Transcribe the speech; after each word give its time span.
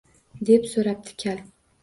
Deb 0.49 0.65
so‘rabdi 0.71 1.13
kal 1.25 1.45